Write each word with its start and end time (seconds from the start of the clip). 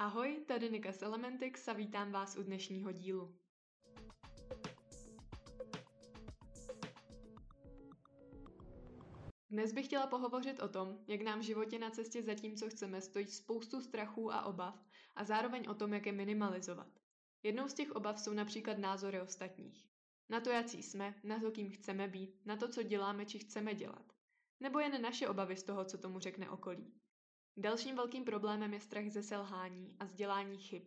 Ahoj, 0.00 0.44
tady 0.48 0.70
Nika 0.70 0.92
z 0.92 1.02
Elementix 1.02 1.68
a 1.68 1.72
vítám 1.72 2.12
vás 2.12 2.36
u 2.36 2.42
dnešního 2.42 2.92
dílu. 2.92 3.34
Dnes 9.50 9.72
bych 9.72 9.86
chtěla 9.86 10.06
pohovořit 10.06 10.60
o 10.60 10.68
tom, 10.68 10.98
jak 11.06 11.20
nám 11.20 11.40
v 11.40 11.42
životě 11.42 11.78
na 11.78 11.90
cestě 11.90 12.22
za 12.22 12.34
tím, 12.34 12.56
co 12.56 12.70
chceme, 12.70 13.00
stojí 13.00 13.26
spoustu 13.26 13.80
strachů 13.80 14.32
a 14.32 14.44
obav 14.44 14.86
a 15.16 15.24
zároveň 15.24 15.68
o 15.68 15.74
tom, 15.74 15.94
jak 15.94 16.06
je 16.06 16.12
minimalizovat. 16.12 17.00
Jednou 17.42 17.68
z 17.68 17.74
těch 17.74 17.90
obav 17.90 18.20
jsou 18.20 18.32
například 18.32 18.78
názory 18.78 19.20
ostatních. 19.20 19.88
Na 20.28 20.40
to, 20.40 20.50
jaký 20.50 20.82
jsme, 20.82 21.14
na 21.24 21.40
to, 21.40 21.50
kým 21.50 21.70
chceme 21.70 22.08
být, 22.08 22.46
na 22.46 22.56
to, 22.56 22.68
co 22.68 22.82
děláme 22.82 23.26
či 23.26 23.38
chceme 23.38 23.74
dělat. 23.74 24.12
Nebo 24.60 24.78
jen 24.78 25.02
naše 25.02 25.28
obavy 25.28 25.56
z 25.56 25.62
toho, 25.62 25.84
co 25.84 25.98
tomu 25.98 26.18
řekne 26.18 26.50
okolí. 26.50 26.94
Dalším 27.56 27.96
velkým 27.96 28.24
problémem 28.24 28.74
je 28.74 28.80
strach 28.80 29.08
ze 29.10 29.22
selhání 29.22 29.96
a 30.00 30.06
sdělání 30.06 30.58
chyb. 30.58 30.82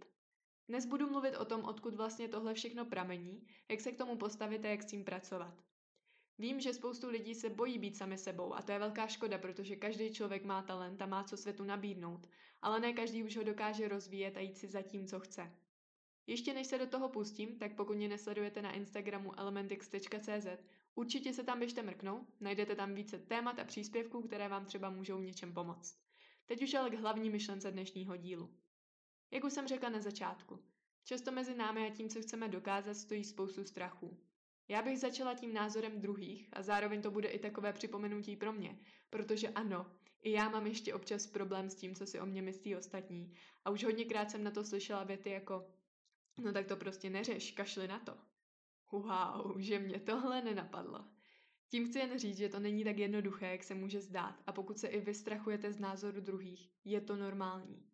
Dnes 0.68 0.86
budu 0.86 1.10
mluvit 1.10 1.36
o 1.36 1.46
tom, 1.46 1.64
odkud 1.64 1.96
vlastně 1.96 2.28
tohle 2.28 2.54
všechno 2.54 2.86
pramení, 2.86 3.48
jak 3.70 3.82
se 3.82 3.92
k 3.92 3.98
tomu 3.98 4.18
postavit 4.18 4.66
a 4.66 4.68
jak 4.68 4.84
s 4.84 4.86
tím 4.86 5.04
pracovat. 5.04 5.64
Vím, 6.38 6.60
že 6.60 6.74
spoustu 6.74 7.10
lidí 7.10 7.36
se 7.36 7.50
bojí 7.50 7.80
být 7.80 7.98
sami 7.98 8.18
sebou 8.18 8.54
a 8.54 8.62
to 8.62 8.72
je 8.72 8.80
velká 8.80 9.08
škoda, 9.08 9.38
protože 9.38 9.76
každý 9.76 10.14
člověk 10.14 10.44
má 10.44 10.62
talent 10.62 11.02
a 11.02 11.06
má 11.06 11.24
co 11.24 11.38
světu 11.38 11.64
nabídnout, 11.64 12.30
ale 12.62 12.80
ne 12.80 12.94
každý 12.94 13.24
už 13.24 13.38
ho 13.38 13.44
dokáže 13.44 13.88
rozvíjet 13.88 14.38
a 14.38 14.40
jít 14.40 14.58
si 14.58 14.68
za 14.68 14.82
tím, 14.82 15.08
co 15.08 15.20
chce. 15.20 15.52
Ještě 16.28 16.54
než 16.54 16.68
se 16.68 16.78
do 16.78 16.88
toho 16.88 17.10
pustím, 17.10 17.60
tak 17.60 17.76
pokud 17.76 17.96
mě 17.96 18.08
nesledujete 18.08 18.62
na 18.62 18.72
Instagramu 18.72 19.40
elementix.cz, 19.40 20.48
určitě 20.96 21.34
se 21.34 21.44
tam 21.44 21.60
běžte 21.60 21.82
mrknout, 21.82 22.28
najdete 22.40 22.76
tam 22.76 22.94
více 22.94 23.20
témat 23.20 23.60
a 23.60 23.64
příspěvků, 23.64 24.22
které 24.22 24.48
vám 24.48 24.66
třeba 24.66 24.90
můžou 24.90 25.20
něčem 25.20 25.54
pomoct. 25.54 26.11
Teď 26.46 26.64
už 26.64 26.74
ale 26.74 26.90
k 26.90 26.94
hlavní 27.00 27.30
myšlence 27.30 27.72
dnešního 27.72 28.18
dílu. 28.18 28.50
Jak 29.32 29.44
už 29.44 29.54
jsem 29.54 29.68
řekla 29.68 29.90
na 29.90 30.02
začátku, 30.02 30.60
často 31.04 31.32
mezi 31.32 31.56
námi 31.56 31.88
a 31.88 31.96
tím, 31.96 32.10
co 32.10 32.22
chceme 32.22 32.48
dokázat, 32.48 32.94
stojí 32.94 33.24
spoustu 33.24 33.64
strachů. 33.64 34.18
Já 34.68 34.82
bych 34.82 35.00
začala 35.00 35.34
tím 35.34 35.54
názorem 35.54 36.02
druhých 36.02 36.50
a 36.54 36.62
zároveň 36.62 37.02
to 37.02 37.12
bude 37.12 37.28
i 37.30 37.40
takové 37.40 37.74
připomenutí 37.74 38.36
pro 38.36 38.54
mě, 38.54 38.80
protože 39.10 39.50
ano, 39.50 39.92
i 40.22 40.32
já 40.32 40.50
mám 40.50 40.68
ještě 40.68 40.94
občas 40.94 41.28
problém 41.28 41.70
s 41.70 41.76
tím, 41.76 41.96
co 41.96 42.06
si 42.06 42.20
o 42.20 42.26
mě 42.26 42.42
myslí 42.42 42.76
ostatní 42.76 43.34
a 43.66 43.70
už 43.70 43.84
hodněkrát 43.84 44.32
jsem 44.32 44.44
na 44.44 44.52
to 44.52 44.64
slyšela 44.64 45.04
věty 45.04 45.30
jako 45.30 45.68
no 46.38 46.54
tak 46.54 46.66
to 46.66 46.76
prostě 46.76 47.10
neřeš, 47.10 47.52
kašli 47.52 47.88
na 47.88 48.00
to. 48.00 48.18
Wow, 48.92 49.60
že 49.60 49.80
mě 49.80 50.00
tohle 50.00 50.42
nenapadlo. 50.42 51.06
Tím 51.72 51.88
chci 51.88 52.00
jen 52.00 52.20
říct, 52.20 52.38
že 52.38 52.50
to 52.50 52.60
není 52.60 52.84
tak 52.84 52.98
jednoduché, 52.98 53.52
jak 53.52 53.64
se 53.64 53.76
může 53.76 54.02
zdát 54.02 54.44
a 54.48 54.52
pokud 54.52 54.80
se 54.80 54.88
i 54.88 55.00
vystrachujete 55.00 55.72
z 55.72 55.80
názoru 55.80 56.22
druhých, 56.22 56.72
je 56.86 57.02
to 57.02 57.16
normální. 57.16 57.86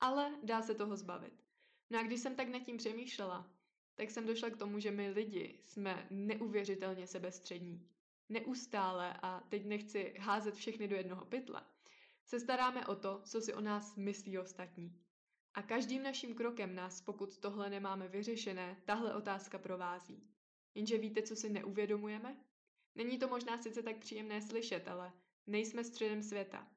Ale 0.00 0.34
dá 0.42 0.62
se 0.62 0.74
toho 0.74 0.96
zbavit. 0.96 1.44
No 1.90 1.98
a 1.98 2.02
když 2.02 2.20
jsem 2.20 2.34
tak 2.34 2.48
nad 2.48 2.62
tím 2.62 2.76
přemýšlela, 2.76 3.50
tak 3.94 4.10
jsem 4.10 4.26
došla 4.26 4.50
k 4.50 4.56
tomu, 4.56 4.78
že 4.78 4.90
my 4.90 5.10
lidi 5.10 5.60
jsme 5.64 6.06
neuvěřitelně 6.10 7.06
sebestřední. 7.06 7.88
Neustále, 8.28 9.14
a 9.22 9.40
teď 9.48 9.64
nechci 9.64 10.14
házet 10.18 10.54
všechny 10.54 10.88
do 10.88 10.96
jednoho 10.96 11.24
pytle, 11.24 11.62
se 12.24 12.40
staráme 12.40 12.86
o 12.86 12.94
to, 12.94 13.22
co 13.24 13.40
si 13.40 13.54
o 13.54 13.60
nás 13.60 13.96
myslí 13.96 14.38
ostatní. 14.38 15.00
A 15.54 15.62
každým 15.62 16.02
naším 16.02 16.34
krokem 16.34 16.74
nás, 16.74 17.00
pokud 17.00 17.38
tohle 17.38 17.70
nemáme 17.70 18.08
vyřešené, 18.08 18.82
tahle 18.84 19.14
otázka 19.14 19.58
provází. 19.58 20.22
Jenže 20.74 20.98
víte, 20.98 21.22
co 21.22 21.36
si 21.36 21.48
neuvědomujeme? 21.48 22.49
Není 22.94 23.18
to 23.18 23.28
možná 23.28 23.62
sice 23.62 23.82
tak 23.82 23.96
příjemné 23.96 24.42
slyšet, 24.42 24.88
ale 24.88 25.12
nejsme 25.46 25.84
středem 25.84 26.22
světa. 26.22 26.68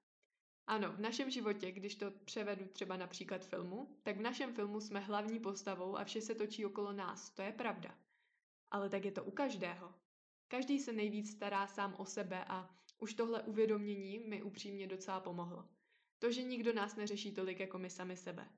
Ano, 0.67 0.91
v 0.91 0.99
našem 0.99 1.29
životě, 1.29 1.71
když 1.71 1.95
to 1.95 2.11
převedu 2.11 2.65
třeba 2.65 2.97
například 2.97 3.45
filmu, 3.45 3.99
tak 4.03 4.17
v 4.17 4.21
našem 4.21 4.53
filmu 4.53 4.79
jsme 4.79 4.99
hlavní 4.99 5.39
postavou 5.39 5.97
a 5.97 6.03
vše 6.03 6.21
se 6.21 6.35
točí 6.35 6.65
okolo 6.65 6.93
nás, 6.93 7.29
to 7.29 7.41
je 7.41 7.51
pravda. 7.51 7.97
Ale 8.71 8.89
tak 8.89 9.05
je 9.05 9.11
to 9.11 9.23
u 9.23 9.31
každého. 9.31 9.93
Každý 10.47 10.79
se 10.79 10.93
nejvíc 10.93 11.31
stará 11.31 11.67
sám 11.67 11.95
o 11.97 12.05
sebe 12.05 12.45
a 12.47 12.75
už 12.99 13.13
tohle 13.13 13.43
uvědomění 13.43 14.19
mi 14.19 14.43
upřímně 14.43 14.87
docela 14.87 15.19
pomohlo. 15.19 15.69
To, 16.19 16.31
že 16.31 16.43
nikdo 16.43 16.73
nás 16.73 16.95
neřeší 16.95 17.31
tolik 17.31 17.59
jako 17.59 17.79
my 17.79 17.89
sami 17.89 18.17
sebe. 18.17 18.49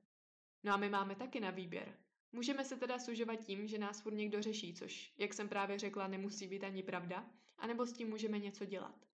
No 0.64 0.72
a 0.72 0.76
my 0.76 0.88
máme 0.88 1.14
taky 1.14 1.40
na 1.40 1.50
výběr. 1.50 1.96
Můžeme 2.32 2.64
se 2.64 2.76
teda 2.76 2.98
sužovat 2.98 3.36
tím, 3.36 3.66
že 3.66 3.78
nás 3.78 4.00
furt 4.00 4.14
někdo 4.14 4.42
řeší, 4.42 4.74
což, 4.74 5.14
jak 5.18 5.34
jsem 5.34 5.48
právě 5.48 5.78
řekla, 5.78 6.08
nemusí 6.08 6.48
být 6.48 6.64
ani 6.64 6.82
pravda, 6.82 7.30
anebo 7.58 7.86
s 7.86 7.92
tím 7.92 8.08
můžeme 8.08 8.38
něco 8.38 8.64
dělat. 8.64 9.06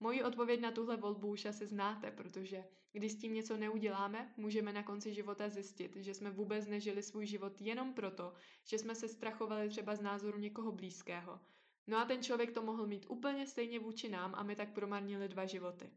Moji 0.00 0.22
odpověď 0.22 0.60
na 0.60 0.70
tuhle 0.70 0.96
volbu 0.96 1.28
už 1.28 1.44
asi 1.44 1.66
znáte, 1.66 2.10
protože 2.10 2.64
když 2.92 3.12
s 3.12 3.18
tím 3.18 3.34
něco 3.34 3.56
neuděláme, 3.56 4.34
můžeme 4.36 4.72
na 4.72 4.82
konci 4.82 5.14
života 5.14 5.48
zjistit, 5.48 5.96
že 5.96 6.14
jsme 6.14 6.30
vůbec 6.30 6.66
nežili 6.66 7.02
svůj 7.02 7.26
život 7.26 7.60
jenom 7.60 7.94
proto, 7.94 8.34
že 8.64 8.78
jsme 8.78 8.94
se 8.94 9.08
strachovali 9.08 9.68
třeba 9.68 9.94
z 9.94 10.00
názoru 10.00 10.38
někoho 10.38 10.72
blízkého. 10.72 11.40
No 11.86 11.98
a 11.98 12.04
ten 12.04 12.22
člověk 12.22 12.52
to 12.52 12.62
mohl 12.62 12.86
mít 12.86 13.06
úplně 13.08 13.46
stejně 13.46 13.78
vůči 13.78 14.08
nám 14.08 14.34
a 14.34 14.42
my 14.42 14.56
tak 14.56 14.72
promarnili 14.72 15.28
dva 15.28 15.46
životy. 15.46 15.90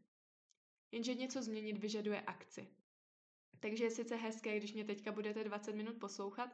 Jenže 0.92 1.14
něco 1.14 1.42
změnit 1.42 1.78
vyžaduje 1.78 2.20
akci. 2.20 2.68
Takže 3.60 3.84
je 3.84 3.90
sice 3.90 4.16
hezké, 4.16 4.56
když 4.56 4.72
mě 4.72 4.84
teďka 4.84 5.12
budete 5.12 5.44
20 5.44 5.74
minut 5.74 5.96
poslouchat, 5.96 6.50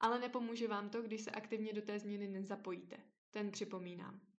ale 0.00 0.18
nepomůže 0.18 0.68
vám 0.68 0.90
to, 0.90 1.02
když 1.02 1.20
se 1.20 1.30
aktivně 1.30 1.72
do 1.72 1.82
té 1.82 1.98
změny 1.98 2.28
nezapojíte. 2.28 2.96
Ten 3.30 3.50
připomínám. 3.50 4.33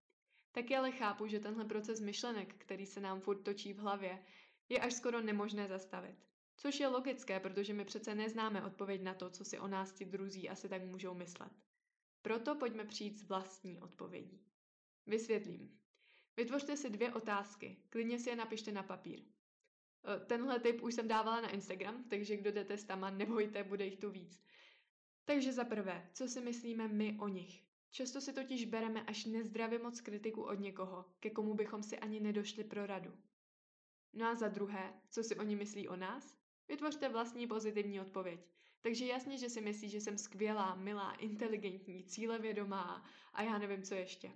Taky 0.56 0.76
ale 0.76 0.92
chápu, 0.92 1.28
že 1.28 1.40
tenhle 1.40 1.66
proces 1.66 2.00
myšlenek, 2.00 2.56
který 2.58 2.86
se 2.86 3.00
nám 3.00 3.22
furt 3.22 3.42
točí 3.42 3.74
v 3.74 3.80
hlavě, 3.80 4.24
je 4.70 4.80
až 4.80 4.94
skoro 4.94 5.22
nemožné 5.22 5.68
zastavit. 5.68 6.16
Což 6.58 6.80
je 6.80 6.88
logické, 6.88 7.40
protože 7.40 7.74
my 7.74 7.86
přece 7.86 8.16
neznáme 8.16 8.64
odpověď 8.64 9.02
na 9.02 9.14
to, 9.14 9.30
co 9.30 9.46
si 9.46 9.60
o 9.60 9.68
nás 9.68 9.92
ti 9.92 10.06
druzí 10.06 10.50
asi 10.50 10.70
tak 10.70 10.84
můžou 10.84 11.14
myslet. 11.14 11.52
Proto 12.22 12.56
pojďme 12.56 12.86
přijít 12.86 13.18
s 13.18 13.24
vlastní 13.24 13.80
odpovědí. 13.80 14.46
Vysvětlím. 15.08 15.80
Vytvořte 16.38 16.78
si 16.78 16.90
dvě 16.90 17.14
otázky, 17.14 17.78
klidně 17.90 18.20
si 18.20 18.30
je 18.30 18.36
napište 18.36 18.72
na 18.72 18.84
papír. 18.84 19.20
E, 19.22 20.20
tenhle 20.26 20.60
tip 20.60 20.84
už 20.84 20.94
jsem 20.94 21.08
dávala 21.08 21.42
na 21.42 21.50
Instagram, 21.50 22.04
takže 22.10 22.38
kdo 22.38 22.52
jdete 22.52 22.78
s 22.78 22.84
tama, 22.84 23.10
nebojte, 23.10 23.64
bude 23.64 23.86
jich 23.86 23.98
tu 23.98 24.12
víc. 24.12 24.44
Takže 25.26 25.54
za 25.54 25.64
prvé, 25.64 26.10
co 26.14 26.28
si 26.28 26.42
myslíme 26.42 26.88
my 26.88 27.18
o 27.20 27.28
nich? 27.28 27.65
Často 27.96 28.22
si 28.22 28.34
totiž 28.34 28.66
bereme 28.66 29.04
až 29.04 29.26
nezdravě 29.26 29.80
moc 29.80 30.02
kritiku 30.02 30.44
od 30.44 30.60
někoho, 30.60 31.06
ke 31.20 31.30
komu 31.30 31.54
bychom 31.54 31.84
si 31.84 32.00
ani 32.00 32.20
nedošli 32.20 32.64
pro 32.64 32.86
radu. 32.86 33.12
No 34.14 34.26
a 34.26 34.36
za 34.36 34.48
druhé, 34.48 34.94
co 35.10 35.24
si 35.24 35.36
oni 35.36 35.56
myslí 35.56 35.88
o 35.88 35.96
nás? 35.96 36.38
Vytvořte 36.68 37.10
vlastní 37.10 37.48
pozitivní 37.48 38.02
odpověď. 38.02 38.40
Takže 38.82 39.06
jasně, 39.06 39.38
že 39.38 39.50
si 39.50 39.62
myslí, 39.62 39.90
že 39.90 40.02
jsem 40.02 40.18
skvělá, 40.18 40.76
milá, 40.76 41.14
inteligentní, 41.14 42.04
cílevědomá 42.04 43.06
a 43.34 43.44
já 43.44 43.58
nevím, 43.58 43.84
co 43.84 43.96
ještě. 43.96 44.32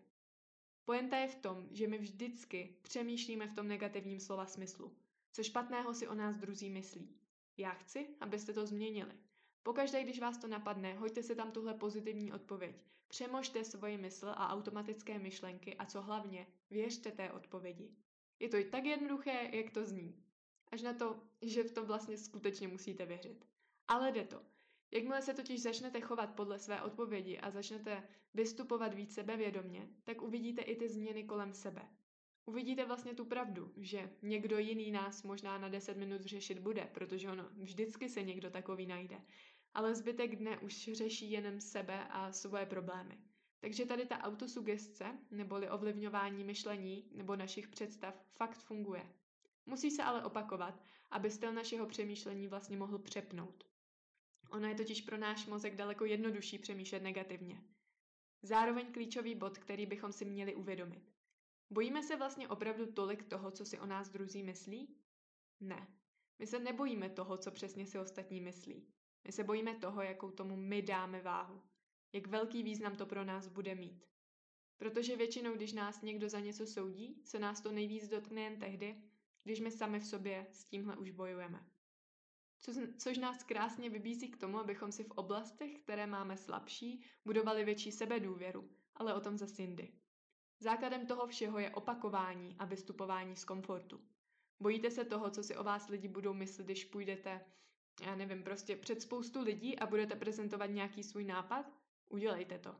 Poenta 0.86 1.18
je 1.18 1.28
v 1.28 1.36
tom, 1.36 1.68
že 1.72 1.88
my 1.88 1.98
vždycky 1.98 2.78
přemýšlíme 2.81 3.48
v 3.48 3.56
tom 3.56 3.68
negativním 3.68 4.19
slova 4.19 4.46
smyslu. 4.46 4.98
Co 5.31 5.44
špatného 5.44 5.94
si 5.94 6.08
o 6.08 6.16
nás 6.16 6.38
druzí 6.38 6.69
myslí. 6.69 7.16
Já 7.58 7.72
chci, 7.72 8.08
abyste 8.19 8.53
to 8.53 8.66
změnili. 8.66 9.29
Pokaždé, 9.64 10.03
když 10.03 10.20
vás 10.20 10.38
to 10.38 10.47
napadne, 10.47 10.94
hoďte 10.94 11.24
si 11.24 11.36
tam 11.36 11.52
tuhle 11.52 11.74
pozitivní 11.74 12.34
odpověď. 12.34 12.75
Přemožte 13.08 13.64
svoji 13.64 13.97
mysl 13.97 14.30
a 14.30 14.53
automatické 14.53 15.20
myšlenky 15.20 15.78
a 15.78 15.86
co 15.86 16.02
hlavně, 16.02 16.47
věřte 16.70 17.12
té 17.12 17.31
odpovědi. 17.31 17.96
Je 18.40 18.50
to 18.50 18.58
i 18.58 18.64
tak 18.64 18.86
jednoduché, 18.86 19.50
jak 19.53 19.72
to 19.72 19.86
zní. 19.86 20.24
Až 20.72 20.81
na 20.81 20.94
to, 20.94 21.19
že 21.42 21.64
v 21.64 21.72
to 21.72 21.86
vlastně 21.86 22.18
skutečně 22.18 22.68
musíte 22.68 23.06
věřit. 23.06 23.46
Ale 23.88 24.12
jde 24.12 24.24
to. 24.24 24.42
Jakmile 24.92 25.22
se 25.22 25.34
totiž 25.34 25.62
začnete 25.62 26.02
chovat 26.02 26.36
podle 26.36 26.59
své 26.59 26.81
odpovědi 26.81 27.40
a 27.40 27.52
začnete 27.52 28.03
vystupovat 28.34 28.94
víc 28.94 29.14
sebevědomně, 29.14 29.90
tak 30.03 30.22
uvidíte 30.22 30.62
i 30.62 30.75
ty 30.75 30.90
změny 30.90 31.24
kolem 31.24 31.53
sebe. 31.53 31.90
Uvidíte 32.50 32.86
vlastně 32.86 33.14
tu 33.14 33.26
pravdu, 33.26 33.74
že 33.78 34.10
někdo 34.22 34.58
jiný 34.58 34.92
nás 34.92 35.24
možná 35.24 35.58
na 35.58 35.70
10 35.70 35.98
minut 35.98 36.22
řešit 36.22 36.60
bude, 36.60 36.90
protože 36.94 37.30
ono 37.30 37.50
vždycky 37.58 38.10
se 38.10 38.24
někdo 38.24 38.50
takový 38.50 38.86
najde 38.86 39.22
ale 39.74 39.96
zbytek 39.96 40.36
dne 40.36 40.57
už 40.60 40.90
řeší 40.94 41.31
jenom 41.31 41.62
sebe 41.62 42.07
a 42.10 42.31
svoje 42.31 42.66
problémy. 42.66 43.18
Takže 43.60 43.86
tady 43.86 44.06
ta 44.06 44.18
autosugestce, 44.18 45.18
neboli 45.31 45.69
ovlivňování 45.69 46.44
myšlení 46.44 47.10
nebo 47.12 47.36
našich 47.36 47.68
představ, 47.68 48.16
fakt 48.31 48.57
funguje. 48.60 49.13
Musí 49.66 49.92
se 49.92 50.04
ale 50.04 50.24
opakovat, 50.24 50.84
aby 51.12 51.31
styl 51.31 51.54
našeho 51.54 51.86
přemýšlení 51.88 52.48
vlastně 52.48 52.78
mohl 52.78 53.00
přepnout. 53.00 53.63
Ono 54.50 54.68
je 54.68 54.75
totiž 54.75 55.01
pro 55.01 55.18
náš 55.18 55.46
mozek 55.46 55.75
daleko 55.75 56.06
jednodušší 56.06 56.57
přemýšlet 56.60 57.04
negativně. 57.04 57.63
Zároveň 58.42 58.92
klíčový 58.92 59.36
bod, 59.36 59.57
který 59.57 59.86
bychom 59.86 60.12
si 60.12 60.25
měli 60.25 60.56
uvědomit. 60.56 61.19
Bojíme 61.69 62.04
se 62.04 62.16
vlastně 62.16 62.48
opravdu 62.48 62.92
tolik 62.92 63.24
toho, 63.24 63.51
co 63.51 63.66
si 63.66 63.80
o 63.80 63.86
nás 63.86 64.10
druzí 64.10 64.44
myslí? 64.44 64.95
Ne. 65.60 65.88
My 66.39 66.48
se 66.48 66.60
nebojíme 66.60 67.10
toho, 67.10 67.38
co 67.38 67.51
přesně 67.51 67.86
si 67.86 68.00
ostatní 68.00 68.42
myslí. 68.42 68.88
My 69.24 69.31
se 69.31 69.44
bojíme 69.44 69.75
toho, 69.75 70.01
jakou 70.01 70.31
tomu 70.31 70.56
my 70.56 70.81
dáme 70.81 71.21
váhu. 71.21 71.62
Jak 72.13 72.27
velký 72.27 72.63
význam 72.63 72.95
to 72.95 73.06
pro 73.06 73.24
nás 73.24 73.48
bude 73.48 73.75
mít. 73.75 74.06
Protože 74.77 75.16
většinou, 75.16 75.54
když 75.54 75.74
nás 75.74 76.01
někdo 76.01 76.30
za 76.30 76.39
něco 76.39 76.68
soudí, 76.68 77.21
se 77.25 77.39
nás 77.39 77.62
to 77.62 77.72
nejvíc 77.72 78.07
dotkne 78.07 78.42
jen 78.42 78.60
tehdy, 78.60 79.04
když 79.44 79.60
my 79.60 79.72
sami 79.72 80.00
v 80.00 80.06
sobě 80.06 80.48
s 80.51 80.65
tímhle 80.65 80.98
už 80.98 81.12
bojujeme. 81.12 81.69
co, 82.60 82.74
což 82.98 83.18
nás 83.18 83.44
krásně 83.44 83.89
vybízí 83.89 84.31
k 84.31 84.38
tomu, 84.38 84.60
abychom 84.60 84.92
si 84.92 85.04
v 85.04 85.12
oblastech, 85.12 85.80
které 85.80 86.07
máme 86.07 86.38
slabší, 86.38 87.06
budovali 87.25 87.63
větší 87.63 87.92
sebedůvěru, 87.92 88.69
ale 88.95 89.13
o 89.13 89.22
tom 89.22 89.38
zase 89.38 89.62
jindy. 89.62 89.94
Základem 90.62 91.06
toho 91.06 91.28
všeho 91.28 91.60
je 91.60 91.70
opakování 91.70 92.56
a 92.60 92.66
vystupování 92.66 93.36
z 93.36 93.46
komfortu. 93.46 94.02
Bojíte 94.60 94.92
se 94.92 95.06
toho, 95.06 95.30
co 95.30 95.44
si 95.44 95.56
o 95.56 95.64
vás 95.64 95.88
lidi 95.88 96.08
budou 96.08 96.34
myslet, 96.34 96.66
když 96.66 96.86
půjdete, 96.86 97.46
já 98.02 98.16
nevím, 98.16 98.44
prostě 98.44 98.76
před 98.76 99.02
spoustu 99.02 99.42
lidí 99.42 99.80
a 99.80 99.86
budete 99.86 100.16
prezentovat 100.16 100.66
nějaký 100.66 101.04
svůj 101.04 101.24
nápad? 101.24 101.66
Udělejte 102.10 102.60
to. 102.60 102.76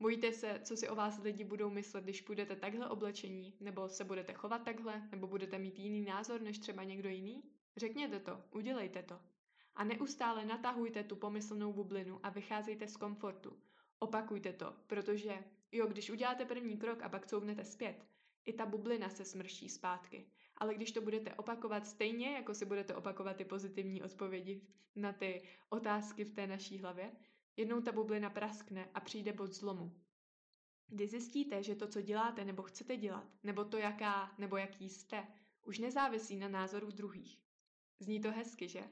Bojíte 0.00 0.32
se, 0.32 0.60
co 0.64 0.76
si 0.76 0.88
o 0.88 0.94
vás 0.94 1.18
lidi 1.18 1.44
budou 1.44 1.70
myslet, 1.70 2.04
když 2.04 2.20
půjdete 2.20 2.56
takhle 2.56 2.88
oblečení, 2.88 3.54
nebo 3.60 3.88
se 3.88 4.04
budete 4.04 4.32
chovat 4.32 4.64
takhle, 4.64 5.08
nebo 5.10 5.26
budete 5.26 5.58
mít 5.58 5.78
jiný 5.78 6.02
názor 6.02 6.40
než 6.40 6.58
třeba 6.58 6.84
někdo 6.84 7.08
jiný? 7.08 7.42
Řekněte 7.76 8.20
to, 8.20 8.42
udělejte 8.50 9.02
to. 9.02 9.20
A 9.74 9.84
neustále 9.84 10.44
natahujte 10.44 11.04
tu 11.04 11.16
pomyslnou 11.16 11.72
bublinu 11.72 12.20
a 12.22 12.30
vycházejte 12.30 12.88
z 12.88 12.96
komfortu. 12.96 13.56
Opakujte 13.98 14.52
to, 14.52 14.76
protože 14.86 15.44
jo, 15.72 15.86
když 15.86 16.10
uděláte 16.10 16.44
první 16.44 16.76
krok 16.76 17.02
a 17.02 17.08
pak 17.08 17.26
couvnete 17.26 17.64
zpět, 17.64 18.06
i 18.44 18.52
ta 18.52 18.66
bublina 18.66 19.08
se 19.08 19.24
smrší 19.24 19.68
zpátky. 19.68 20.26
Ale 20.56 20.74
když 20.74 20.92
to 20.92 21.00
budete 21.00 21.34
opakovat 21.34 21.86
stejně, 21.86 22.32
jako 22.32 22.54
si 22.54 22.64
budete 22.64 22.94
opakovat 22.94 23.36
ty 23.36 23.44
pozitivní 23.44 24.02
odpovědi 24.02 24.62
na 24.96 25.12
ty 25.12 25.42
otázky 25.68 26.24
v 26.24 26.32
té 26.32 26.46
naší 26.46 26.78
hlavě, 26.78 27.12
jednou 27.56 27.80
ta 27.80 27.92
bublina 27.92 28.30
praskne 28.30 28.88
a 28.94 29.00
přijde 29.00 29.32
bod 29.32 29.52
zlomu. 29.52 29.92
Kdy 30.86 31.08
zjistíte, 31.08 31.62
že 31.62 31.74
to, 31.74 31.88
co 31.88 32.00
děláte 32.00 32.44
nebo 32.44 32.62
chcete 32.62 32.96
dělat, 32.96 33.26
nebo 33.42 33.64
to, 33.64 33.76
jaká 33.76 34.34
nebo 34.38 34.56
jaký 34.56 34.88
jste, 34.88 35.26
už 35.64 35.78
nezávisí 35.78 36.36
na 36.36 36.48
názoru 36.48 36.90
druhých. 36.90 37.42
Zní 37.98 38.20
to 38.20 38.32
hezky, 38.32 38.68
že? 38.68 38.82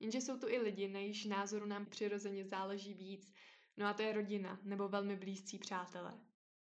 Jenže 0.00 0.20
jsou 0.20 0.38
tu 0.38 0.48
i 0.48 0.58
lidi, 0.58 0.88
na 0.88 1.00
jejichž 1.00 1.24
názoru 1.24 1.66
nám 1.66 1.86
přirozeně 1.86 2.44
záleží 2.44 2.94
víc, 2.94 3.32
no 3.78 3.86
a 3.86 3.94
to 3.94 4.02
je 4.02 4.12
rodina 4.12 4.60
nebo 4.62 4.88
velmi 4.88 5.16
blízcí 5.16 5.58
přátelé. 5.58 6.20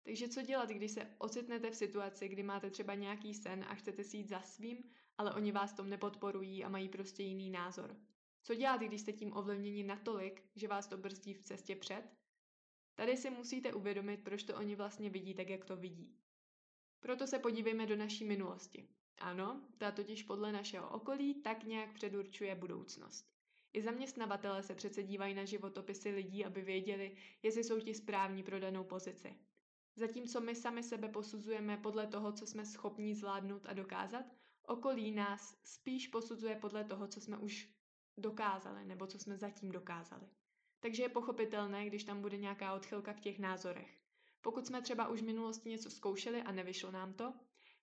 Takže 0.03 0.27
co 0.27 0.41
dělat, 0.41 0.69
když 0.69 0.91
se 0.91 1.15
ocitnete 1.17 1.71
v 1.71 1.75
situaci, 1.75 2.27
kdy 2.27 2.43
máte 2.43 2.69
třeba 2.69 2.93
nějaký 2.93 3.33
sen 3.33 3.65
a 3.67 3.75
chcete 3.75 4.03
si 4.03 4.17
jít 4.17 4.29
za 4.29 4.41
svým, 4.41 4.83
ale 5.17 5.33
oni 5.33 5.51
vás 5.51 5.73
tom 5.73 5.89
nepodporují 5.89 6.63
a 6.63 6.69
mají 6.69 6.89
prostě 6.89 7.23
jiný 7.23 7.49
názor? 7.49 7.95
Co 8.43 8.55
dělat, 8.55 8.81
když 8.81 9.01
jste 9.01 9.13
tím 9.13 9.37
ovlivněni 9.37 9.83
natolik, 9.83 10.43
že 10.55 10.67
vás 10.67 10.87
to 10.87 10.97
brzdí 10.97 11.33
v 11.33 11.41
cestě 11.41 11.75
před? 11.75 12.03
Tady 12.95 13.17
si 13.17 13.29
musíte 13.29 13.73
uvědomit, 13.73 14.23
proč 14.23 14.43
to 14.43 14.55
oni 14.55 14.75
vlastně 14.75 15.09
vidí 15.09 15.33
tak, 15.33 15.49
jak 15.49 15.65
to 15.65 15.77
vidí. 15.77 16.15
Proto 16.99 17.27
se 17.27 17.39
podívejme 17.39 17.85
do 17.85 17.95
naší 17.95 18.25
minulosti. 18.25 18.87
Ano, 19.17 19.61
ta 19.77 19.91
totiž 19.91 20.23
podle 20.23 20.51
našeho 20.51 20.89
okolí 20.89 21.33
tak 21.33 21.63
nějak 21.63 21.93
předurčuje 21.93 22.55
budoucnost. 22.55 23.38
I 23.73 23.81
zaměstnavatele 23.81 24.63
se 24.63 24.75
přece 24.75 25.03
dívají 25.03 25.33
na 25.33 25.45
životopisy 25.45 26.09
lidí, 26.11 26.45
aby 26.45 26.61
věděli, 26.61 27.15
jestli 27.43 27.63
jsou 27.63 27.79
ti 27.79 27.93
správní 27.93 28.43
pro 28.43 28.59
danou 28.59 28.83
pozici. 28.83 29.35
Zatímco 29.95 30.41
my 30.41 30.55
sami 30.55 30.83
sebe 30.83 31.09
posuzujeme 31.09 31.77
podle 31.77 32.07
toho, 32.07 32.31
co 32.31 32.47
jsme 32.47 32.65
schopni 32.65 33.15
zvládnout 33.15 33.65
a 33.65 33.73
dokázat, 33.73 34.25
okolí 34.67 35.11
nás 35.11 35.57
spíš 35.63 36.07
posuzuje 36.07 36.55
podle 36.55 36.83
toho, 36.83 37.07
co 37.07 37.21
jsme 37.21 37.37
už 37.37 37.69
dokázali 38.17 38.85
nebo 38.85 39.07
co 39.07 39.19
jsme 39.19 39.37
zatím 39.37 39.71
dokázali. 39.71 40.29
Takže 40.79 41.03
je 41.03 41.09
pochopitelné, 41.09 41.85
když 41.85 42.03
tam 42.03 42.21
bude 42.21 42.37
nějaká 42.37 42.73
odchylka 42.73 43.13
v 43.13 43.19
těch 43.19 43.39
názorech. 43.39 43.99
Pokud 44.41 44.67
jsme 44.67 44.81
třeba 44.81 45.07
už 45.07 45.21
v 45.21 45.25
minulosti 45.25 45.69
něco 45.69 45.89
zkoušeli 45.89 46.41
a 46.41 46.51
nevyšlo 46.51 46.91
nám 46.91 47.13
to, 47.13 47.33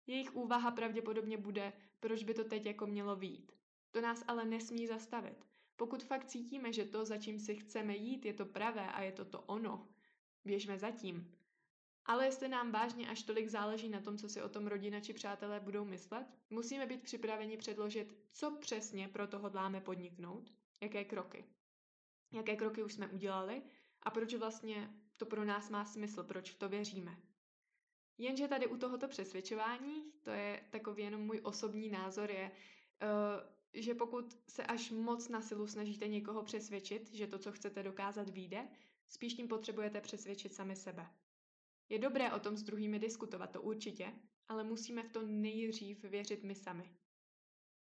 jejich 0.06 0.36
úvaha 0.36 0.70
pravděpodobně 0.70 1.36
bude, 1.38 1.72
proč 2.00 2.24
by 2.24 2.34
to 2.34 2.44
teď 2.44 2.66
jako 2.66 2.86
mělo 2.86 3.16
výjít. 3.16 3.52
To 3.90 4.00
nás 4.00 4.24
ale 4.28 4.44
nesmí 4.44 4.86
zastavit. 4.86 5.46
Pokud 5.76 6.04
fakt 6.04 6.24
cítíme, 6.24 6.72
že 6.72 6.84
to, 6.84 7.04
za 7.04 7.18
čím 7.18 7.40
si 7.40 7.56
chceme 7.56 7.96
jít, 7.96 8.24
je 8.24 8.34
to 8.34 8.46
pravé 8.46 8.92
a 8.92 9.02
je 9.02 9.12
to 9.12 9.24
to 9.24 9.40
ono, 9.40 9.88
běžme 10.44 10.78
zatím. 10.78 11.32
Ale 12.04 12.24
jestli 12.24 12.48
nám 12.48 12.72
vážně 12.72 13.08
až 13.08 13.22
tolik 13.22 13.48
záleží 13.48 13.88
na 13.88 14.00
tom, 14.00 14.18
co 14.18 14.28
si 14.28 14.42
o 14.42 14.48
tom 14.48 14.66
rodina 14.66 15.00
či 15.00 15.12
přátelé 15.12 15.60
budou 15.60 15.84
myslet, 15.84 16.26
musíme 16.50 16.86
být 16.86 17.02
připraveni 17.02 17.56
předložit, 17.56 18.16
co 18.32 18.56
přesně 18.60 19.08
pro 19.08 19.26
to 19.26 19.38
hodláme 19.38 19.80
podniknout, 19.80 20.52
jaké 20.80 21.04
kroky. 21.04 21.44
Jaké 22.32 22.56
kroky 22.56 22.84
už 22.84 22.92
jsme 22.92 23.08
udělali 23.08 23.62
a 24.02 24.10
proč 24.10 24.34
vlastně 24.34 24.90
to 25.16 25.26
pro 25.26 25.44
nás 25.44 25.70
má 25.70 25.84
smysl, 25.84 26.24
proč 26.24 26.50
v 26.50 26.58
to 26.58 26.68
věříme. 26.68 27.16
Jenže 28.18 28.48
tady 28.48 28.66
u 28.66 28.76
tohoto 28.76 29.08
přesvědčování, 29.08 30.12
to 30.22 30.30
je 30.30 30.64
takový 30.70 31.02
jenom 31.02 31.20
můj 31.20 31.40
osobní 31.44 31.90
názor, 31.90 32.30
je, 32.30 32.50
uh, 32.50 33.55
že 33.76 33.94
pokud 33.94 34.36
se 34.48 34.66
až 34.66 34.90
moc 34.90 35.28
na 35.28 35.40
silu 35.40 35.66
snažíte 35.66 36.08
někoho 36.08 36.42
přesvědčit, 36.42 37.12
že 37.12 37.26
to, 37.26 37.38
co 37.38 37.52
chcete 37.52 37.82
dokázat, 37.82 38.30
vyjde, 38.30 38.68
spíš 39.08 39.34
tím 39.34 39.48
potřebujete 39.48 40.00
přesvědčit 40.00 40.54
sami 40.54 40.76
sebe. 40.76 41.06
Je 41.88 41.98
dobré 41.98 42.32
o 42.32 42.38
tom 42.40 42.56
s 42.56 42.62
druhými 42.62 42.98
diskutovat, 42.98 43.50
to 43.50 43.62
určitě, 43.62 44.12
ale 44.48 44.64
musíme 44.64 45.02
v 45.02 45.12
to 45.12 45.22
nejdřív 45.22 46.04
věřit 46.04 46.44
my 46.44 46.54
sami. 46.54 46.90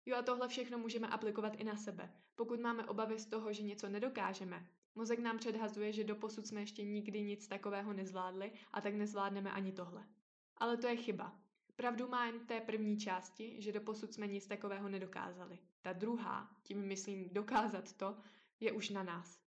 Jo 0.06 0.16
a 0.18 0.22
tohle 0.22 0.48
všechno 0.48 0.78
můžeme 0.78 1.07
aplikovat 1.07 1.56
i 1.56 1.63
na 1.63 1.75
sebe. 1.75 2.13
Pokud 2.36 2.60
máme 2.60 2.86
obavy 2.86 3.19
z 3.19 3.25
toho, 3.25 3.54
že 3.54 3.63
něco 3.63 3.90
nedokážeme, 3.90 4.68
mozek 4.95 5.19
nám 5.19 5.38
předhazuje, 5.38 5.94
že 5.94 6.04
doposud 6.04 6.48
jsme 6.48 6.62
ještě 6.62 6.83
nikdy 6.83 7.22
nic 7.22 7.48
takového 7.48 7.94
nezvládli 7.94 8.51
a 8.72 8.81
tak 8.81 8.94
nezvládneme 8.94 9.51
ani 9.51 9.72
tohle. 9.72 10.07
Ale 10.57 10.78
to 10.78 10.88
je 10.88 10.95
chyba. 10.95 11.46
Pravdu 11.77 12.07
má 12.07 12.25
jen 12.25 12.39
v 12.39 12.45
té 12.45 12.62
první 12.62 13.00
části, 13.00 13.56
že 13.62 13.71
doposud 13.71 14.13
jsme 14.13 14.27
nic 14.27 14.47
takového 14.47 14.89
nedokázali. 14.89 15.59
Ta 15.81 15.94
druhá, 15.94 16.56
tím 16.63 16.81
myslím 16.88 17.29
dokázat 17.31 17.94
to, 17.94 18.18
je 18.59 18.71
už 18.71 18.89
na 18.89 19.03
nás. 19.03 19.39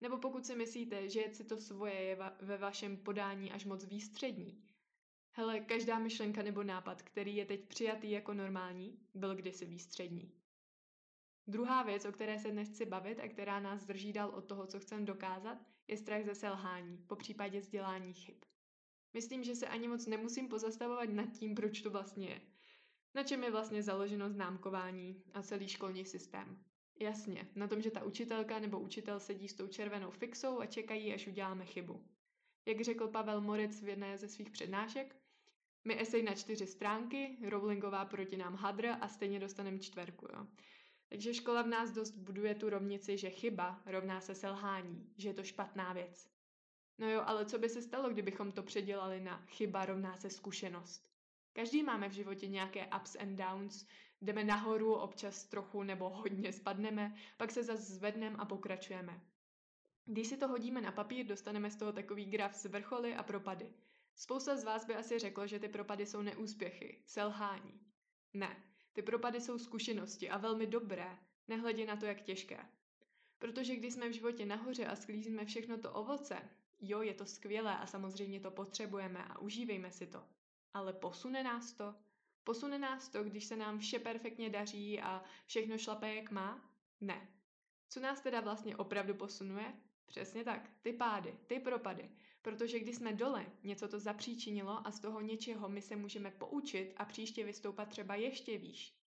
Nebo 0.00 0.18
pokud 0.18 0.46
si 0.46 0.56
myslíte, 0.56 1.08
že 1.08 1.22
si 1.32 1.44
to 1.44 1.56
svoje 1.56 1.94
je 1.94 2.16
va- 2.16 2.32
ve 2.40 2.56
vašem 2.58 2.96
podání 2.96 3.52
až 3.52 3.64
moc 3.64 3.84
výstřední. 3.84 4.64
Hele, 5.30 5.60
každá 5.60 5.98
myšlenka 5.98 6.42
nebo 6.42 6.62
nápad, 6.62 7.02
který 7.02 7.36
je 7.36 7.46
teď 7.46 7.68
přijatý 7.68 8.10
jako 8.10 8.34
normální, 8.34 8.98
byl 9.14 9.34
kdysi 9.34 9.64
výstřední. 9.66 10.32
Druhá 11.46 11.82
věc, 11.82 12.04
o 12.04 12.12
které 12.12 12.38
se 12.38 12.50
dnes 12.50 12.68
chci 12.68 12.86
bavit 12.86 13.20
a 13.20 13.28
která 13.28 13.60
nás 13.60 13.84
drží 13.86 14.12
dál 14.12 14.28
od 14.30 14.44
toho, 14.44 14.66
co 14.66 14.80
chcem 14.80 15.04
dokázat, 15.04 15.58
je 15.88 15.96
strach 15.96 16.24
ze 16.24 16.34
selhání, 16.34 16.98
po 17.06 17.16
případě 17.16 17.60
vzdělání 17.60 18.12
chyb. 18.12 18.36
Myslím, 19.14 19.44
že 19.44 19.54
se 19.54 19.66
ani 19.66 19.88
moc 19.88 20.06
nemusím 20.06 20.48
pozastavovat 20.48 21.08
nad 21.08 21.32
tím, 21.32 21.54
proč 21.54 21.80
to 21.80 21.90
vlastně 21.90 22.28
je. 22.28 22.40
Na 23.14 23.22
čem 23.22 23.44
je 23.44 23.50
vlastně 23.50 23.82
založeno 23.82 24.30
známkování 24.30 25.22
a 25.34 25.42
celý 25.42 25.68
školní 25.68 26.04
systém. 26.04 26.64
Jasně, 27.00 27.48
na 27.54 27.68
tom, 27.68 27.82
že 27.82 27.90
ta 27.90 28.04
učitelka 28.04 28.58
nebo 28.58 28.80
učitel 28.80 29.20
sedí 29.20 29.48
s 29.48 29.54
tou 29.54 29.66
červenou 29.66 30.10
fixou 30.10 30.60
a 30.60 30.66
čekají, 30.66 31.14
až 31.14 31.26
uděláme 31.26 31.64
chybu. 31.64 32.04
Jak 32.66 32.80
řekl 32.80 33.08
Pavel 33.08 33.40
Moritz 33.40 33.82
v 33.82 33.88
jedné 33.88 34.18
ze 34.18 34.28
svých 34.28 34.50
přednášek, 34.50 35.16
my 35.84 36.00
esej 36.00 36.22
na 36.22 36.34
čtyři 36.34 36.66
stránky, 36.66 37.36
Rowlingová 37.48 38.04
proti 38.04 38.36
nám 38.36 38.54
hadr 38.54 38.86
a 39.00 39.08
stejně 39.08 39.40
dostaneme 39.40 39.78
čtverku. 39.78 40.26
Jo. 40.32 40.46
Takže 41.08 41.34
škola 41.34 41.62
v 41.62 41.66
nás 41.66 41.90
dost 41.90 42.16
buduje 42.16 42.54
tu 42.54 42.70
rovnici, 42.70 43.18
že 43.18 43.30
chyba 43.30 43.82
rovná 43.86 44.20
se 44.20 44.34
selhání, 44.34 45.12
že 45.16 45.28
je 45.28 45.34
to 45.34 45.44
špatná 45.44 45.92
věc. 45.92 46.33
No 46.98 47.10
jo, 47.10 47.22
ale 47.26 47.46
co 47.46 47.58
by 47.58 47.68
se 47.68 47.82
stalo, 47.82 48.10
kdybychom 48.10 48.52
to 48.52 48.62
předělali 48.62 49.20
na 49.20 49.46
chyba 49.46 49.84
rovná 49.84 50.16
se 50.16 50.30
zkušenost? 50.30 51.10
Každý 51.52 51.82
máme 51.82 52.08
v 52.08 52.12
životě 52.12 52.48
nějaké 52.48 52.86
ups 52.96 53.16
and 53.16 53.36
downs, 53.36 53.86
jdeme 54.22 54.44
nahoru, 54.44 54.94
občas 54.94 55.44
trochu 55.44 55.82
nebo 55.82 56.08
hodně 56.08 56.52
spadneme, 56.52 57.16
pak 57.36 57.50
se 57.50 57.62
zase 57.62 57.82
zvedneme 57.82 58.36
a 58.38 58.44
pokračujeme. 58.44 59.20
Když 60.04 60.28
si 60.28 60.36
to 60.36 60.48
hodíme 60.48 60.80
na 60.80 60.92
papír, 60.92 61.26
dostaneme 61.26 61.70
z 61.70 61.76
toho 61.76 61.92
takový 61.92 62.24
graf 62.24 62.54
s 62.54 62.64
vrcholy 62.64 63.14
a 63.14 63.22
propady. 63.22 63.74
Spousta 64.14 64.56
z 64.56 64.64
vás 64.64 64.86
by 64.86 64.94
asi 64.94 65.18
řeklo, 65.18 65.46
že 65.46 65.58
ty 65.58 65.68
propady 65.68 66.06
jsou 66.06 66.22
neúspěchy, 66.22 67.02
selhání. 67.06 67.80
Ne, 68.32 68.62
ty 68.92 69.02
propady 69.02 69.40
jsou 69.40 69.58
zkušenosti 69.58 70.30
a 70.30 70.38
velmi 70.38 70.66
dobré, 70.66 71.18
nehledě 71.48 71.86
na 71.86 71.96
to, 71.96 72.06
jak 72.06 72.22
těžké. 72.22 72.66
Protože 73.38 73.76
když 73.76 73.94
jsme 73.94 74.08
v 74.08 74.12
životě 74.12 74.46
nahoře 74.46 74.86
a 74.86 74.96
sklízíme 74.96 75.44
všechno 75.44 75.78
to 75.78 75.92
ovoce, 75.92 76.36
jo, 76.88 77.02
je 77.02 77.14
to 77.14 77.26
skvělé 77.26 77.78
a 77.78 77.86
samozřejmě 77.86 78.40
to 78.40 78.50
potřebujeme 78.50 79.24
a 79.24 79.38
užívejme 79.38 79.92
si 79.92 80.06
to. 80.06 80.24
Ale 80.74 80.92
posune 80.92 81.42
nás 81.42 81.72
to? 81.72 81.94
Posune 82.44 82.78
nás 82.78 83.08
to, 83.08 83.24
když 83.24 83.44
se 83.44 83.56
nám 83.56 83.78
vše 83.78 83.98
perfektně 83.98 84.50
daří 84.50 85.00
a 85.00 85.24
všechno 85.46 85.78
šlape 85.78 86.14
jak 86.14 86.30
má? 86.30 86.70
Ne. 87.00 87.28
Co 87.88 88.00
nás 88.00 88.20
teda 88.20 88.40
vlastně 88.40 88.76
opravdu 88.76 89.14
posunuje? 89.14 89.74
Přesně 90.06 90.44
tak, 90.44 90.70
ty 90.82 90.92
pády, 90.92 91.38
ty 91.46 91.60
propady. 91.60 92.10
Protože 92.42 92.80
když 92.80 92.96
jsme 92.96 93.12
dole, 93.12 93.46
něco 93.62 93.88
to 93.88 94.00
zapříčinilo 94.00 94.86
a 94.86 94.90
z 94.90 95.00
toho 95.00 95.20
něčeho 95.20 95.68
my 95.68 95.82
se 95.82 95.96
můžeme 95.96 96.30
poučit 96.30 96.94
a 96.96 97.04
příště 97.04 97.44
vystoupat 97.44 97.88
třeba 97.88 98.14
ještě 98.14 98.58
výš. 98.58 98.98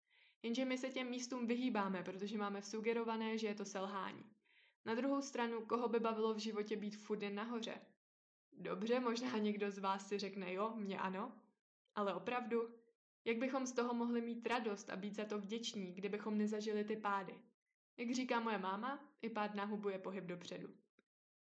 Jenže 0.43 0.65
my 0.65 0.77
se 0.77 0.89
těm 0.89 1.09
místům 1.09 1.47
vyhýbáme, 1.47 2.03
protože 2.03 2.37
máme 2.37 2.61
sugerované, 2.61 3.37
že 3.37 3.47
je 3.47 3.55
to 3.55 3.65
selhání. 3.65 4.23
Na 4.87 4.95
druhou 4.95 5.21
stranu, 5.21 5.61
koho 5.61 5.87
by 5.87 5.99
bavilo 5.99 6.33
v 6.33 6.37
životě 6.37 6.75
být 6.75 6.97
furt 6.97 7.21
jen 7.21 7.35
nahoře? 7.35 7.81
Dobře, 8.53 8.99
možná 8.99 9.37
někdo 9.37 9.71
z 9.71 9.77
vás 9.77 10.07
si 10.07 10.17
řekne 10.19 10.53
jo, 10.53 10.73
mě 10.75 10.99
ano, 10.99 11.31
ale 11.95 12.13
opravdu, 12.13 12.69
jak 13.25 13.37
bychom 13.37 13.65
z 13.65 13.71
toho 13.71 13.93
mohli 13.93 14.21
mít 14.21 14.47
radost 14.47 14.89
a 14.89 14.95
být 14.95 15.15
za 15.15 15.25
to 15.25 15.39
vděční, 15.39 15.93
kdybychom 15.93 16.37
nezažili 16.37 16.83
ty 16.83 16.95
pády? 16.95 17.33
Jak 17.97 18.11
říká 18.11 18.39
moje 18.39 18.57
máma, 18.57 18.99
i 19.21 19.29
pád 19.29 19.55
na 19.55 19.65
hubu 19.65 19.89
je 19.89 19.99
pohyb 19.99 20.23
dopředu. 20.23 20.69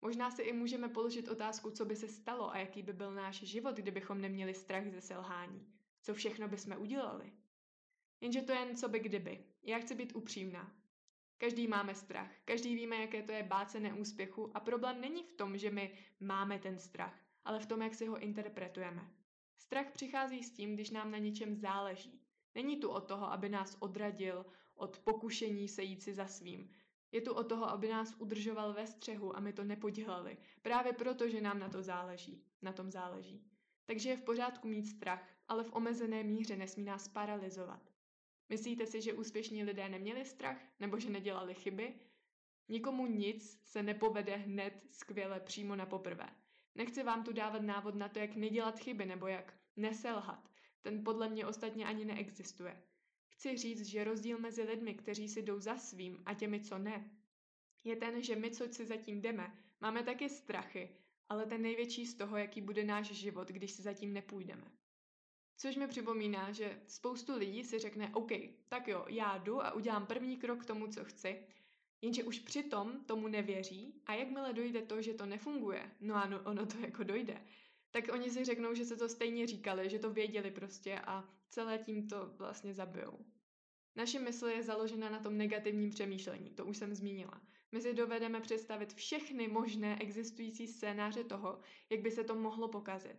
Možná 0.03 0.31
si 0.31 0.43
i 0.43 0.53
můžeme 0.53 0.89
položit 0.89 1.29
otázku, 1.29 1.71
co 1.71 1.85
by 1.85 1.97
se 1.97 2.09
stalo 2.09 2.51
a 2.51 2.59
jaký 2.59 2.83
by 2.83 2.93
byl 2.93 3.15
náš 3.15 3.43
život, 3.43 3.77
kdybychom 3.77 4.21
neměli 4.21 4.55
strach 4.55 4.89
ze 4.89 5.01
selhání. 5.01 5.67
Co 6.03 6.15
všechno 6.15 6.49
bychom 6.49 6.77
udělali. 6.79 7.33
Jenže 8.21 8.43
to 8.43 8.53
je 8.53 8.59
jen 8.59 8.77
co 8.77 8.89
by 8.89 9.01
kdyby. 9.01 9.45
Já 9.63 9.79
chci 9.79 9.95
být 9.95 10.17
upřímná. 10.17 10.86
Každý 11.39 11.67
máme 11.67 11.95
strach, 11.95 12.31
každý 12.45 12.75
víme, 12.75 12.97
jaké 12.97 13.23
to 13.23 13.33
je 13.33 13.43
bát 13.43 13.71
se 13.71 13.81
neúspěchu 13.81 14.51
a 14.55 14.61
problém 14.61 15.01
není 15.01 15.23
v 15.23 15.33
tom, 15.33 15.59
že 15.59 15.71
my 15.71 15.93
máme 16.21 16.59
ten 16.59 16.79
strach, 16.79 17.21
ale 17.45 17.61
v 17.61 17.67
tom, 17.67 17.83
jak 17.83 17.95
si 17.95 18.07
ho 18.07 18.19
interpretujeme. 18.19 19.11
Strach 19.59 19.91
přichází 19.91 20.43
s 20.43 20.51
tím, 20.51 20.75
když 20.75 20.91
nám 20.91 21.11
na 21.11 21.19
něčem 21.19 21.57
záleží. 21.57 22.21
Není 22.55 22.77
tu 22.77 22.89
od 22.89 23.09
toho, 23.09 23.33
aby 23.33 23.49
nás 23.49 23.77
odradil 23.81 24.47
od 24.77 24.99
pokušení 24.99 25.69
se 25.69 25.83
jít 25.83 26.03
si 26.03 26.15
za 26.15 26.27
svým. 26.27 26.71
Je 27.13 27.21
tu 27.21 27.35
od 27.35 27.49
toho, 27.49 27.71
aby 27.71 27.89
nás 27.89 28.15
udržoval 28.19 28.73
ve 28.73 28.87
střehu 28.87 29.37
a 29.37 29.41
my 29.41 29.53
to 29.53 29.65
nepodělali. 29.65 30.37
Právě 30.63 30.93
proto, 30.93 31.29
že 31.29 31.41
nám 31.41 31.59
na 31.59 31.69
to 31.69 31.83
záleží. 31.83 32.45
Na 32.63 32.73
tom 32.73 32.91
záleží. 32.91 33.45
Takže 33.85 34.09
je 34.09 34.17
v 34.17 34.23
pořádku 34.23 34.69
mít 34.69 34.87
strach, 34.87 35.29
ale 35.49 35.65
v 35.65 35.73
omezené 35.73 36.23
míře 36.23 36.57
nesmí 36.57 36.85
nás 36.85 37.09
paralizovat. 37.09 37.96
Myslíte 38.49 38.87
si, 38.87 39.03
že 39.03 39.13
úspěšní 39.13 39.65
lidé 39.65 39.89
neměli 39.89 40.25
strach 40.25 40.59
nebo 40.81 40.99
že 40.99 41.11
nedělali 41.11 41.55
chyby? 41.55 41.95
Nikomu 42.69 43.07
nic 43.07 43.61
se 43.63 43.83
nepovede 43.83 44.37
hned 44.37 44.87
skvěle 44.91 45.41
přímo 45.41 45.77
na 45.77 45.87
poprvé. 45.87 46.29
Nechci 46.75 47.03
vám 47.03 47.25
tu 47.25 47.33
dávat 47.33 47.63
návod 47.63 47.95
na 47.95 48.09
to, 48.09 48.19
jak 48.19 48.37
nedělat 48.37 48.79
chyby 48.79 49.07
nebo 49.07 49.27
jak 49.27 49.55
neselhat. 49.77 50.49
Ten 50.83 51.05
podle 51.05 51.29
mě 51.29 51.47
ostatně 51.47 51.87
ani 51.87 52.05
neexistuje. 52.05 52.83
Chci 53.29 53.57
říct, 53.57 53.87
že 53.87 54.05
rozdíl 54.05 54.39
mezi 54.39 54.63
lidmi, 54.63 54.95
kteří 54.95 55.29
si 55.29 55.43
jdou 55.43 55.61
za 55.61 55.77
svým 55.77 56.23
a 56.27 56.35
těmi, 56.35 56.61
co 56.61 56.79
ne, 56.79 57.11
je 57.85 57.97
ten, 57.97 58.23
že 58.23 58.37
my, 58.37 58.51
co 58.51 58.69
si 58.69 58.87
zatím 58.87 59.21
jdeme, 59.21 59.59
máme 59.81 60.03
taky 60.03 60.29
strachy, 60.29 60.97
ale 61.29 61.47
ten 61.47 61.63
největší 61.63 62.07
z 62.07 62.15
toho, 62.15 62.37
jaký 62.37 62.61
bude 62.61 62.85
náš 62.85 63.07
život, 63.07 63.49
když 63.49 63.71
si 63.71 63.83
zatím 63.83 64.13
nepůjdeme. 64.13 64.73
Což 65.59 65.77
mi 65.77 65.89
připomíná, 65.89 66.53
že 66.53 66.81
spoustu 66.87 67.37
lidí 67.37 67.65
si 67.65 67.79
řekne, 67.79 68.11
OK, 68.15 68.31
tak 68.69 68.89
jo, 68.89 69.05
já 69.09 69.39
jdu 69.39 69.65
a 69.65 69.73
udělám 69.73 70.07
první 70.07 70.37
krok 70.37 70.63
k 70.63 70.67
tomu, 70.67 70.87
co 70.87 71.05
chci, 71.05 71.43
jenže 72.03 72.25
už 72.25 72.39
přitom 72.39 73.05
tomu 73.05 73.29
nevěří 73.29 74.03
a 74.07 74.15
jakmile 74.15 74.53
dojde 74.53 74.83
to, 74.83 75.03
že 75.03 75.15
to 75.15 75.27
nefunguje, 75.27 75.91
no 76.01 76.15
ano, 76.15 76.41
ono 76.45 76.67
to 76.67 76.79
jako 76.79 77.05
dojde, 77.05 77.43
tak 77.91 78.05
oni 78.13 78.31
si 78.31 78.45
řeknou, 78.45 78.75
že 78.75 78.85
se 78.85 78.97
to 78.97 79.09
stejně 79.09 79.47
říkali, 79.47 79.91
že 79.91 79.99
to 79.99 80.11
věděli 80.11 80.51
prostě 80.51 80.99
a 80.99 81.29
celé 81.49 81.79
tím 81.79 82.09
to 82.09 82.27
vlastně 82.27 82.75
zabijou. 82.75 83.25
Naše 83.97 84.19
mysl 84.19 84.47
je 84.47 84.63
založena 84.63 85.11
na 85.11 85.19
tom 85.19 85.39
negativním 85.39 85.91
přemýšlení, 85.91 86.51
to 86.51 86.65
už 86.65 86.77
jsem 86.77 86.95
zmínila. 86.95 87.41
My 87.73 87.81
si 87.81 87.95
dovedeme 87.95 88.41
představit 88.41 88.95
všechny 88.95 89.49
možné 89.49 89.99
existující 90.01 90.67
scénáře 90.69 91.25
toho, 91.25 91.61
jak 91.91 92.01
by 92.01 92.11
se 92.11 92.25
to 92.25 92.35
mohlo 92.35 92.69
pokazit 92.69 93.17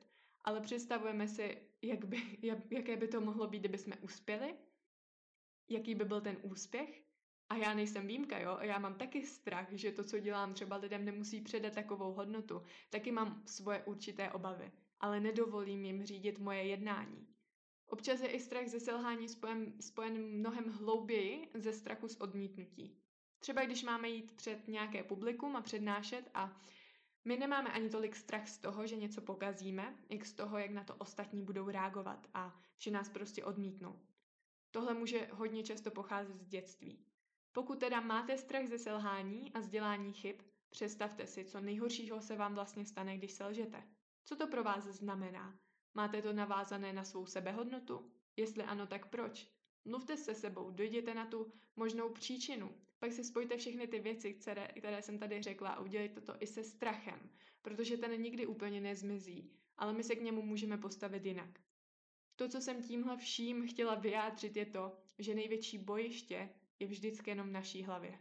ale 0.48 0.62
představujeme 0.62 1.28
si, 1.28 1.58
jak 1.82 2.06
by, 2.06 2.38
jak, 2.42 2.72
jaké 2.72 2.98
by 2.98 3.08
to 3.08 3.22
mohlo 3.22 3.48
být, 3.48 3.60
kdyby 3.60 3.78
jsme 3.78 3.96
uspěli, 3.96 4.56
jaký 5.70 5.96
by 5.96 6.06
byl 6.06 6.22
ten 6.22 6.38
úspěch. 6.42 7.04
A 7.50 7.56
já 7.56 7.74
nejsem 7.74 8.08
výjimka, 8.08 8.40
jo? 8.40 8.58
Já 8.62 8.80
mám 8.80 8.96
taky 8.96 9.26
strach, 9.26 9.68
že 9.72 9.92
to, 9.92 10.04
co 10.04 10.20
dělám, 10.20 10.54
třeba 10.54 10.76
lidem 10.76 11.06
nemusí 11.06 11.42
předat 11.42 11.74
takovou 11.74 12.14
hodnotu. 12.14 12.62
Taky 12.90 13.12
mám 13.12 13.44
svoje 13.46 13.84
určité 13.84 14.32
obavy, 14.32 14.72
ale 15.00 15.20
nedovolím 15.20 15.86
jim 15.86 16.06
řídit 16.06 16.40
moje 16.40 16.64
jednání. 16.64 17.28
Občas 17.88 18.22
je 18.22 18.28
i 18.28 18.40
strach 18.40 18.68
ze 18.68 18.80
selhání 18.80 19.30
spojen, 19.30 19.74
spojen 19.82 20.18
mnohem 20.40 20.70
hlouběji 20.70 21.50
ze 21.54 21.74
strachu 21.74 22.08
z 22.08 22.16
odmítnutí. 22.16 22.98
Třeba 23.40 23.66
když 23.66 23.84
máme 23.84 24.10
jít 24.10 24.32
před 24.32 24.68
nějaké 24.68 25.04
publikum 25.04 25.56
a 25.56 25.62
přednášet 25.62 26.30
a 26.34 26.62
my 27.28 27.38
nemáme 27.38 27.72
ani 27.72 27.90
tolik 27.90 28.16
strach 28.16 28.48
z 28.48 28.58
toho, 28.58 28.88
že 28.88 28.96
něco 28.96 29.22
pokazíme, 29.22 29.96
jak 30.10 30.26
z 30.26 30.34
toho, 30.34 30.58
jak 30.58 30.72
na 30.72 30.84
to 30.84 30.96
ostatní 30.96 31.44
budou 31.44 31.70
reagovat 31.70 32.28
a 32.34 32.60
že 32.78 32.92
nás 32.92 33.10
prostě 33.10 33.44
odmítnou. 33.44 34.00
Tohle 34.72 34.94
může 34.94 35.30
hodně 35.32 35.64
často 35.64 35.92
pocházet 35.92 36.42
z 36.42 36.48
dětství. 36.48 37.06
Pokud 37.52 37.80
teda 37.80 38.00
máte 38.00 38.38
strach 38.38 38.68
ze 38.68 38.80
selhání 38.80 39.54
a 39.54 39.60
vzdělání 39.60 40.14
chyb, 40.14 40.36
představte 40.70 41.28
si, 41.28 41.46
co 41.46 41.62
nejhoršího 41.62 42.22
se 42.22 42.36
vám 42.36 42.56
vlastně 42.56 42.86
stane, 42.86 43.18
když 43.18 43.32
selžete. 43.32 43.84
Co 44.26 44.36
to 44.36 44.48
pro 44.48 44.64
vás 44.64 44.84
znamená? 44.84 45.60
Máte 45.94 46.22
to 46.22 46.34
navázané 46.34 46.94
na 46.94 47.04
svou 47.04 47.26
sebehodnotu? 47.26 48.12
Jestli 48.38 48.64
ano, 48.64 48.88
tak 48.88 49.10
proč? 49.10 49.57
Mluvte 49.86 50.18
se 50.18 50.36
sebou, 50.36 50.72
dojděte 50.72 51.14
na 51.14 51.26
tu 51.26 51.52
možnou 51.76 52.10
příčinu. 52.10 52.72
Pak 53.00 53.14
si 53.14 53.24
spojte 53.24 53.58
všechny 53.58 53.88
ty 53.88 54.00
věci, 54.00 54.34
které, 54.34 54.68
které 54.68 55.02
jsem 55.02 55.20
tady 55.20 55.42
řekla 55.42 55.70
a 55.70 55.80
udělejte 55.80 56.22
to 56.22 56.34
i 56.40 56.48
se 56.48 56.64
strachem, 56.64 57.30
protože 57.62 57.98
ten 57.98 58.22
nikdy 58.22 58.46
úplně 58.48 58.82
nezmizí, 58.82 59.52
ale 59.78 59.94
my 59.94 60.04
se 60.04 60.16
k 60.16 60.22
němu 60.22 60.42
můžeme 60.42 60.78
postavit 60.78 61.26
jinak. 61.26 61.60
To, 62.36 62.50
co 62.50 62.62
jsem 62.62 62.84
tímhle 62.84 63.18
vším 63.18 63.68
chtěla 63.68 63.96
vyjádřit, 63.96 64.56
je 64.58 64.66
to, 64.66 64.98
že 65.20 65.36
největší 65.36 65.78
bojiště 65.78 66.50
je 66.80 66.88
vždycky 66.88 67.30
jenom 67.30 67.48
v 67.50 67.52
naší 67.52 67.84
hlavě. 67.84 68.20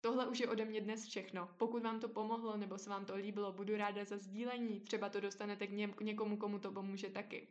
Tohle 0.00 0.26
už 0.26 0.40
je 0.40 0.48
ode 0.48 0.64
mě 0.64 0.80
dnes 0.80 1.06
všechno. 1.06 1.48
Pokud 1.56 1.82
vám 1.82 2.00
to 2.00 2.08
pomohlo 2.08 2.56
nebo 2.56 2.78
se 2.78 2.90
vám 2.90 3.04
to 3.04 3.16
líbilo, 3.16 3.52
budu 3.52 3.76
ráda 3.76 4.04
za 4.04 4.18
sdílení. 4.18 4.80
Třeba 4.80 5.08
to 5.08 5.20
dostanete 5.20 5.66
k 5.66 6.00
někomu, 6.00 6.36
komu 6.36 6.58
to 6.58 6.72
pomůže 6.72 7.10
taky. 7.10 7.48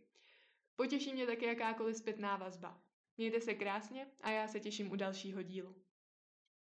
Potěší 0.76 1.14
mě 1.14 1.26
taky 1.26 1.46
jakákoliv 1.46 1.98
zpětná 1.98 2.38
vazba. 2.38 2.82
Mějte 3.18 3.42
se 3.42 3.54
krásně 3.54 4.08
a 4.22 4.30
já 4.30 4.48
se 4.48 4.60
těším 4.60 4.92
u 4.92 4.96
dalšího 4.96 5.42
dílu. 5.42 5.76